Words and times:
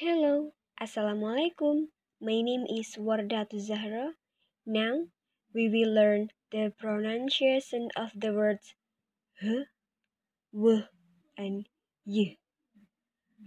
Hello, 0.00 0.56
Assalamualaikum. 0.80 1.92
My 2.24 2.40
name 2.40 2.64
is 2.64 2.96
Wardatu 2.96 3.60
Zahra. 3.60 4.16
Now 4.64 5.12
we 5.52 5.68
will 5.68 5.92
learn 5.92 6.32
the 6.48 6.72
pronunciation 6.72 7.92
of 7.92 8.08
the 8.16 8.32
words 8.32 8.72
h, 9.44 9.68
w, 10.56 10.88
and 11.36 11.68
y. 12.08 12.40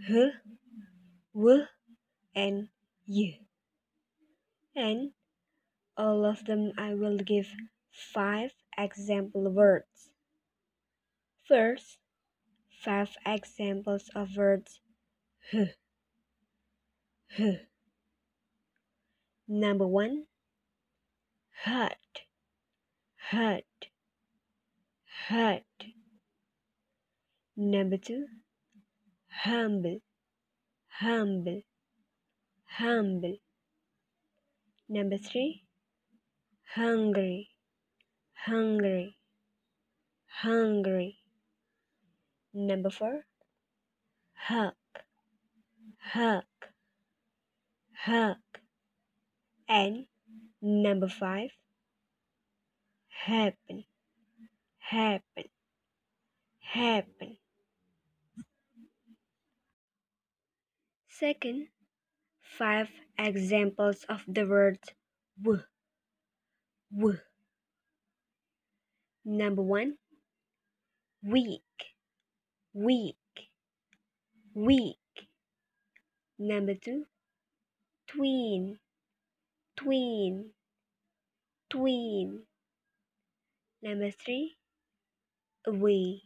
H, 0.05 0.37
w, 1.33 1.65
and 2.37 2.69
y. 3.09 3.41
And 4.77 5.17
all 5.97 6.21
of 6.21 6.45
them 6.45 6.77
I 6.77 6.93
will 6.93 7.17
give 7.17 7.49
five 7.89 8.53
example 8.77 9.49
words. 9.49 10.13
First, 11.49 11.97
five 12.69 13.17
examples 13.25 14.13
of 14.13 14.37
words 14.37 14.77
h. 15.49 15.73
Number 19.47 19.87
one, 19.87 20.25
hurt, 21.63 22.21
hurt, 23.31 23.63
hurt. 25.27 25.63
Number 27.57 27.97
two, 27.97 28.25
humble, 29.43 29.99
humble, 30.99 31.61
humble. 32.65 33.37
Number 34.87 35.17
three, 35.17 35.63
hungry, 36.75 37.49
hungry, 38.45 39.17
hungry. 40.41 41.17
Number 42.53 42.91
four, 42.91 43.25
hug, 44.35 44.73
hug, 45.97 46.43
hug. 48.05 48.37
And 49.69 50.05
number 50.61 51.07
five, 51.07 51.51
happen, 53.07 53.85
happen, 54.79 55.45
happen. 56.59 57.37
Second, 61.07 61.67
five 62.41 62.89
examples 63.17 64.05
of 64.09 64.23
the 64.27 64.45
word 64.45 64.79
w, 65.41 65.63
w. 66.91 67.19
Number 69.23 69.61
one, 69.61 69.95
week, 71.23 71.61
week, 72.73 73.15
week. 74.53 74.97
Number 76.37 76.73
two, 76.75 77.05
tween, 78.13 78.77
tween, 79.75 80.51
tween. 81.69 82.43
Number 83.81 84.11
three, 84.11 84.55
away, 85.65 86.21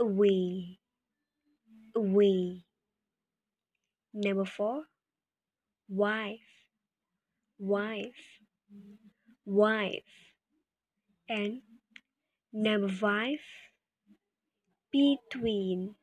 away, 0.00 0.78
away. 1.94 2.64
Number 4.12 4.44
four, 4.44 4.84
wife, 5.88 6.40
wife, 7.58 8.40
wife. 9.46 10.02
And 11.28 11.62
number 12.52 12.88
five, 12.88 13.38
between, 14.90 15.94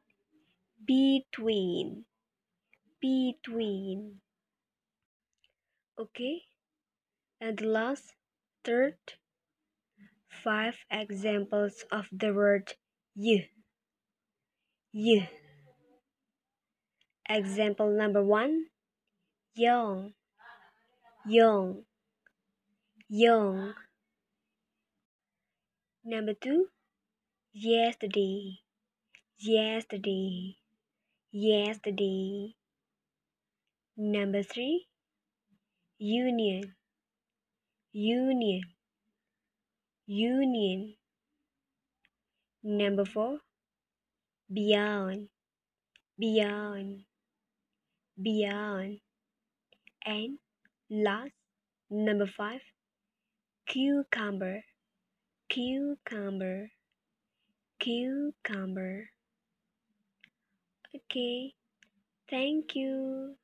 between, 0.86 2.06
between. 3.02 4.22
Okay, 6.02 6.42
and 7.40 7.60
the 7.60 7.68
last, 7.68 8.16
third, 8.66 8.98
five 10.44 10.74
examples 10.90 11.86
of 11.92 12.08
the 12.12 12.34
word 12.34 12.74
you. 13.14 13.44
You. 14.92 15.28
Example 17.30 17.96
number 17.96 18.24
one 18.24 18.66
young, 19.54 20.14
young, 21.24 21.84
young. 23.08 23.76
Number 26.04 26.34
two 26.34 26.66
yesterday, 27.54 28.58
yesterday, 29.38 30.56
yesterday. 31.32 32.56
Number 33.96 34.42
three 34.42 34.88
union, 36.02 36.64
union, 37.94 38.64
union. 40.08 40.96
Number 42.64 43.06
four. 43.06 43.38
Beyond, 44.52 45.30
beyond. 46.18 47.04
Beyond. 48.20 48.98
And 50.04 50.40
last, 50.90 51.34
number 51.92 52.26
five, 52.26 52.62
cucumber, 53.68 54.64
cucumber, 55.50 56.72
cucumber. 57.80 59.06
Okay, 60.96 61.54
thank 62.28 62.76
you. 62.76 63.36